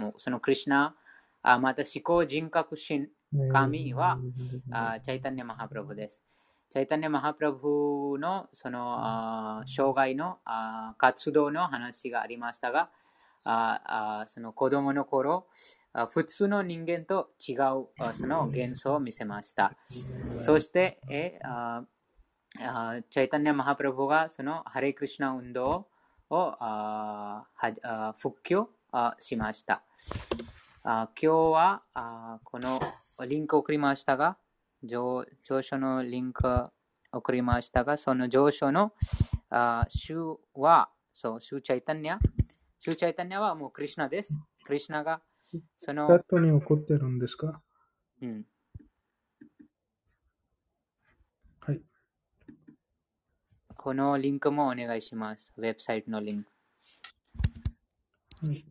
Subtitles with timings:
[0.00, 0.94] もうそのクリュナ、
[1.42, 3.08] あまた思考人格心、
[3.52, 4.18] 神は、
[4.72, 6.22] あチャイタニア・マハプラブです。
[6.70, 12.90] チャイタニア・マハプラブのそのあ障害のあ活動の話がありましたが、
[13.44, 15.46] ああその子供の頃、
[16.12, 19.74] 普通の人間と違うその幻想を見せました。
[20.40, 21.84] そして、えあ
[23.10, 25.88] チャイタニア・マハプラブがそのハレクリシナ運動
[26.30, 27.44] をあ
[28.18, 28.64] 復旧
[29.18, 29.82] しました。
[30.82, 32.80] あ今日はあこの
[33.26, 34.38] リンクを送りましたが、
[34.82, 36.70] 上上書のリンクを
[37.12, 38.94] 送りましたが、その上書の
[39.50, 40.16] あ週
[40.54, 42.18] は、そう、週チャイタニア。
[42.78, 44.34] 週チャイタニアはもうクリシナです。
[44.64, 45.20] クリシナが、
[45.78, 46.06] その。
[46.06, 47.60] チャットに起こってるんですか？
[48.22, 48.46] うん。
[51.60, 51.80] はい。
[53.76, 55.52] このリンクもお願いします。
[55.56, 56.50] ウェブサイトのリンク。
[58.46, 58.64] はい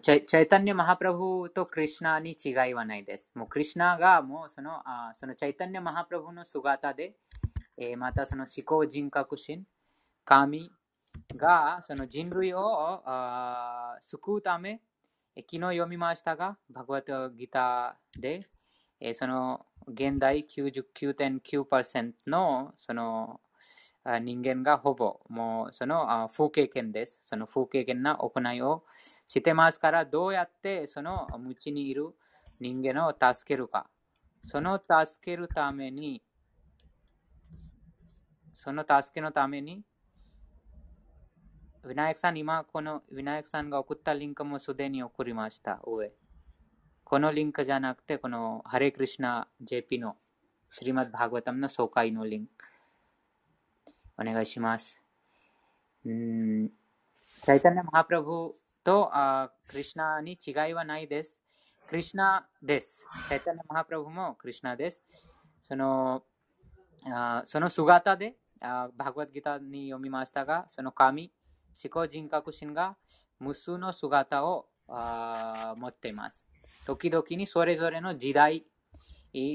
[0.00, 3.30] チャイタニア・マハプラブとクリシナに違いはないです。
[3.34, 7.14] もうクリシナがもうそのあそのチャイタニア・マハプラブの姿で、
[7.76, 9.66] えー、またその思考人格心、
[10.24, 10.70] 神
[11.36, 14.80] がその人類をあ救うため、
[15.36, 18.48] 昨日読みましたが、バグワッドギターで、
[18.98, 23.40] えー、その現代99.9%のその
[24.20, 27.20] 人間がほぼもうその不経験です。
[27.22, 28.84] その不経験な行いを
[29.32, 32.10] してますから、どうやってその無知にいる
[32.60, 33.88] 人間を助けるか。
[34.44, 36.22] その助けるために、
[38.52, 39.82] その助けのために、
[41.82, 45.80] ウィナイクさん、今このウィナイクさんが送ったリンクもすでに送りました。
[45.86, 46.12] 上。
[47.02, 50.16] このリンクじゃなくて、このハレクリシナ JP の
[50.70, 52.66] シリマッバーガタムの紹介のリンク。
[54.18, 55.00] お願いします。
[56.04, 61.38] うん、チャイタニア・マハプラブとあクリュナに違いはないです。
[61.88, 63.04] クリュナです。
[63.28, 65.02] チャイタニ・マハプラブもクリュナです。
[65.62, 66.24] その
[67.06, 71.32] あその姿であバグワッギターに読みましたが、その神、
[71.82, 72.96] 思考人格心が
[73.38, 76.44] 無数の姿をあ持っています。
[76.84, 78.64] 時々にそれぞれの時代、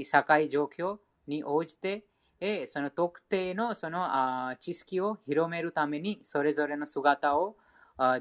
[0.06, 2.06] 社会状況に応じて
[2.40, 7.58] えその特定のそのあ知識を広めるためにそれぞれの姿を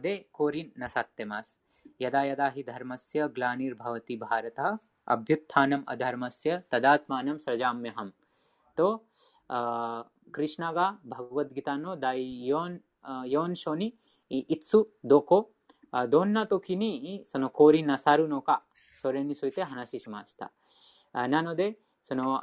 [0.01, 1.59] で降臨なさってます。
[1.99, 8.15] やだやだひダルマスヤグラニルバワティバハラタアビュッタナムアダルマスヤタダーマナムサラジャンメハム
[8.75, 9.05] と
[10.33, 13.95] クリシナがバグワッドギターの第 4, 4章に
[14.29, 15.53] いつどこ
[16.09, 18.65] どんな時にその降臨なさるのか
[19.01, 20.53] それについて話しました。
[21.13, 22.41] なので、その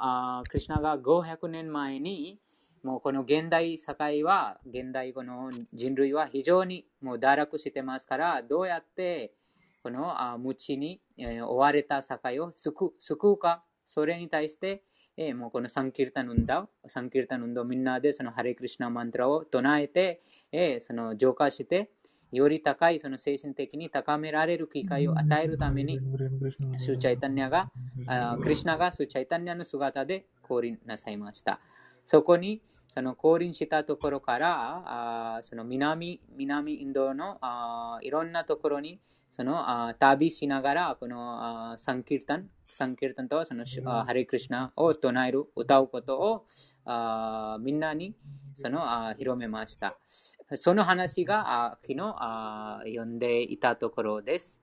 [0.48, 2.40] クリュナが500年前に
[2.84, 9.32] もうこの現代社会は現代この人類は非常にもう堕落してますからどうやって
[9.82, 13.64] この無知に、えー、追われた社会を救うか？
[13.84, 14.82] それに対して、
[15.16, 20.22] えー、もうこのサンキルタヌンダサンキルタヌンダみんなでそのハレクリシナマントラを唱えて、
[20.52, 21.90] えー、その浄化して
[22.32, 26.00] より高いその精神的に高められる機会を与えるために、
[26.78, 27.70] スーチャイタニアが、
[28.42, 31.60] クリシナがスーチャイタニアの姿で降臨なさいました。
[32.04, 37.38] そこに、その降臨したところから、その南南インドの
[38.02, 39.00] いろんなところに
[39.30, 43.64] その旅しながら、このサンキルタン、サンキルタンとその
[44.04, 46.46] ハレクリシナを唱える、歌うことを
[47.58, 48.14] みんなに
[48.52, 49.96] その広めました。
[50.54, 52.14] その話が昨日
[52.86, 54.56] 読んでいたところです。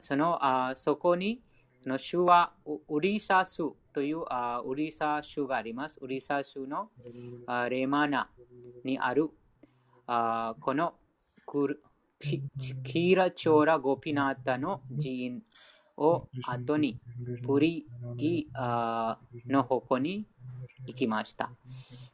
[0.00, 0.40] その
[0.76, 1.42] そこに
[1.86, 2.52] の州は
[2.88, 4.24] ウリサ州という
[4.64, 5.98] ウリサ州があります。
[6.00, 6.90] ウリサ州の
[7.68, 8.30] レマナ
[8.84, 9.30] にある
[10.06, 10.94] この
[12.20, 15.42] キーラチョーラ・ゴピナータの寺院
[15.96, 17.00] を後に
[17.46, 17.86] プリ
[19.46, 20.26] の方向に
[20.86, 21.50] 行きました。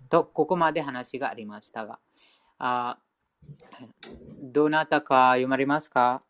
[0.08, 1.98] と、ここまで話がありましたが、
[2.58, 2.98] あ
[4.42, 6.22] どなたか読まれますか？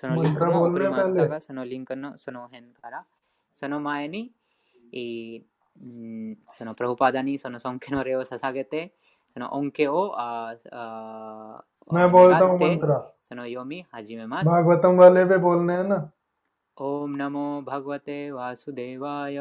[0.00, 3.00] सनोलिंकनो सनोलिंकनो सनोहेनकारा
[3.62, 4.22] सनोमायनी
[4.94, 5.06] ई
[6.58, 8.80] सनो प्रभुपादानी सनो सोंकिनो रेव ससागेते
[9.36, 10.02] सनो ओंके ओ
[11.90, 12.98] मैं बोलता हूँ मंत्र
[13.28, 15.98] सनो योमी हाजिमे मास भागवतम वाले पे बोलने हैं ना
[16.78, 19.38] ओम नमो भगवते वासुदेवाय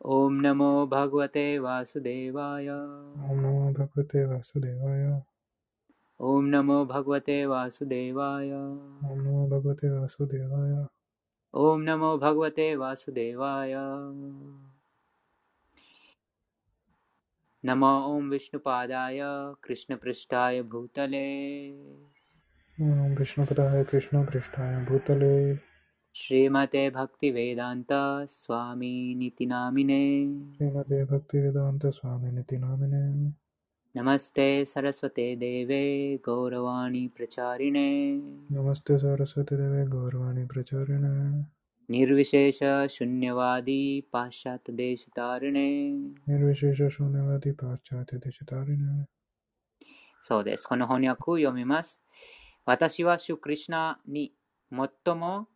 [0.00, 5.06] ओम नमो भगवते वासुदेवाय ओम नमो भगवते वासुदेवाय
[6.24, 10.86] ओम नमो भगवते वासुदेवाय। ओम नमो भगवते वासुदेवाय।
[11.54, 13.72] ओम नमो भगवते वासुदेवाय।
[17.64, 19.18] नमो ॐ विष्णुपादाय
[19.64, 21.68] कृष्णपृष्ठाय भूतले।
[22.82, 25.56] ॐ विष्णुपदाय कृष्णपृष्ठाय भूतले।
[26.14, 27.88] श्रीमते भक्तिवेदान्त
[28.28, 33.43] स्वामीनिति नामिने। श्रीमते भक्तिवेदान्तस्वामिनिति नामिने।
[33.95, 37.89] नमस्ते सरस्वते देवे गौरवाणी प्रचारिणे
[38.51, 41.41] नमस्ते सरस्वतीदेवे गौरवाणी प्रचारिणे
[41.89, 42.59] निर्विशेष
[42.89, 45.69] शून्यवादी पाश्चात्यदेशतारिणे
[46.27, 49.05] निर्विशेषशून्यवादी पाश्चात्यदेशतारिणे
[50.21, 50.67] そうです。
[50.67, 51.99] この翻訳を読みます。
[52.65, 54.33] 私は主クリシュナに
[54.71, 55.47] 最も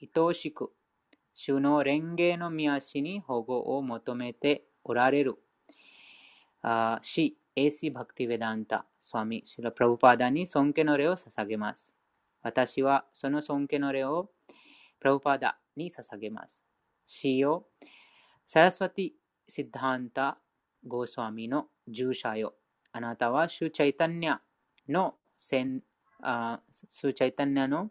[0.00, 0.72] 愛しく、
[1.34, 5.36] 主の蓮華の御足に保護を求めておられる。
[6.62, 11.91] あー シ・エーシ・バクティ・ヴェダンタ、スワミ・シラ・プラブパーダに尊敬の礼を捧げます。
[12.43, 14.29] 私はその尊敬の礼を
[14.99, 16.61] プラブパーダに捧げます。
[17.07, 17.65] シよ、
[18.45, 19.11] サラスワティ・
[19.47, 20.37] シッダンタ・
[20.85, 22.53] ゴースワミの従者よ。
[22.91, 24.37] あなたは主チャイタニャ
[24.87, 25.81] の先
[26.21, 27.89] あ主チャイタニャの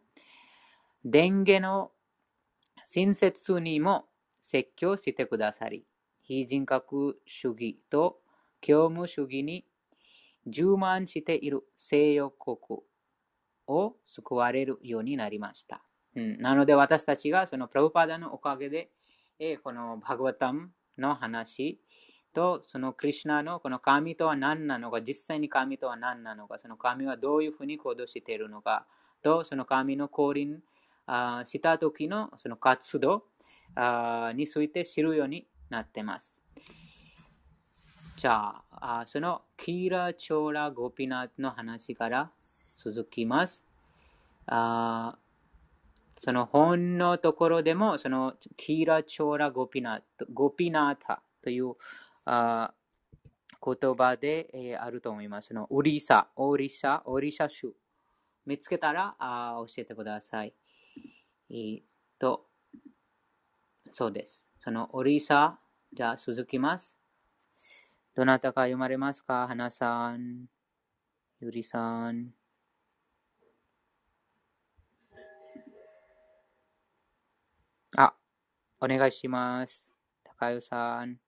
[1.05, 1.91] 伝言の
[2.85, 4.05] 親切にも
[4.41, 5.85] 説教してくださり、
[6.23, 8.21] 非人格主義と
[8.67, 9.65] 教務主義に
[10.45, 12.81] 充満している西洋国
[13.69, 15.85] を救われるようになりました。
[16.17, 18.91] うん、なので私たちがそのプラブパダのおかげで、
[19.39, 21.79] えーこのバグワタムの話
[22.35, 28.85] とそのクリシュナのこの神とは何なのか、実際に神とは何なのか、その神はどういうふうに行動しているのか、
[29.23, 30.61] とその神の降臨
[31.07, 33.23] あした時のその活動
[33.77, 36.41] あについて知るようになってます。
[38.17, 42.31] じゃあ、あそのキーラ・チョーラ・ゴピナーの話から
[42.75, 43.63] 続きます。
[44.47, 45.19] あ
[46.19, 50.03] その本のところでも、そのキーラ・チョーラ・ゴピナー
[50.33, 51.75] ゴピナータという
[52.25, 52.73] あ
[53.63, 55.49] 言葉で、えーあると思います。
[55.49, 57.75] そのオリサ、オリサ、オリサ州。
[58.47, 60.55] 見つけたらあ教えてください。
[61.51, 61.85] えーっ
[62.19, 62.47] と、
[63.87, 64.43] そうです。
[64.59, 65.59] そのオリサ、
[65.93, 66.95] じゃあ続きます。
[68.17, 70.47] どなたか読まれますか花さん、
[71.39, 72.31] ゆりさん。
[77.95, 78.15] あ、
[78.81, 79.85] お願いします。
[80.25, 81.19] 高代さん。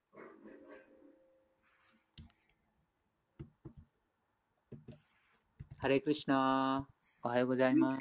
[5.77, 6.87] ハレークリシュナ
[7.23, 8.01] おはようございます。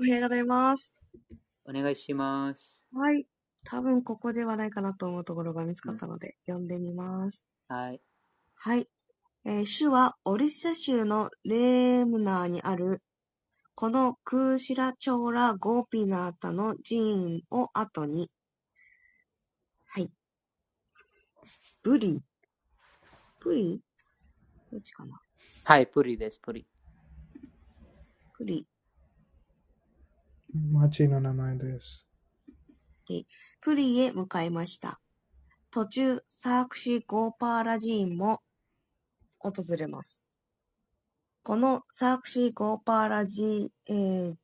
[0.00, 0.92] おはようございます。
[1.64, 2.82] お願いします。
[2.92, 3.24] はい。
[3.62, 7.46] 多分ここではないかなと思うところが見つかったので、読んでみます。
[7.68, 8.00] はい。
[8.56, 8.88] はい。
[9.44, 13.00] えー主はオリッサ州のレームナーにある、
[13.76, 18.28] このクーシラチョーラ・ゴーピナータの寺院を後に、
[19.86, 20.10] はい。
[21.82, 22.24] ブリ。
[23.40, 23.80] ブリ？
[24.72, 25.20] どっちかな？
[25.62, 26.66] はい、プリです、プリ。
[28.38, 28.66] ブリ。
[30.72, 32.04] 町の名前です。
[33.60, 34.98] プリへ向かいました。
[35.70, 38.40] 途中、サークシ・ゴーパーラ寺院も
[39.50, 40.26] 訪れます。
[41.42, 44.34] このサークシー・ゴーパーラ寺、えー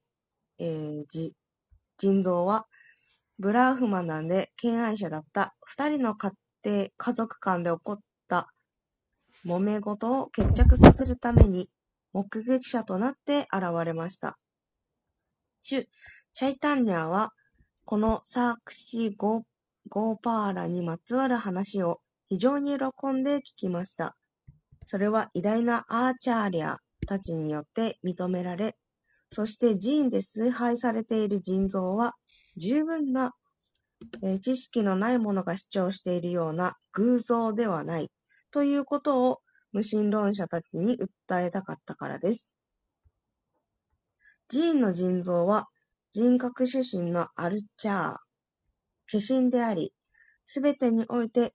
[0.58, 1.34] えーじ
[1.98, 2.66] 人造は、
[3.38, 6.32] ブラーフマナンで敬愛者だった二人の家
[6.64, 8.52] 庭、家族間で起こった
[9.44, 11.70] 揉め事を決着させるために
[12.12, 14.38] 目撃者となって現れました。
[15.62, 15.88] 主、
[16.32, 17.32] チャイタンニャーは、
[17.84, 19.42] このサークシーゴー
[19.88, 24.16] ゴーパーラにまつわる話を非常に喜んで聞きました。
[24.84, 28.76] それは偉大なアーチャーリャたちによって認められ、
[29.30, 32.14] そして寺院で崇拝されている人造は
[32.56, 33.34] 十分な、
[34.22, 38.10] えー知識のない者が主張しているような偶像ではない
[38.50, 39.40] ということを
[39.72, 42.54] 無神論者たちに訴えたかったからです。
[44.48, 45.68] 寺院の人造は
[46.10, 48.18] 人格主神のアルチャー、化
[49.10, 49.94] 身であり、
[50.44, 51.50] すべてにおいて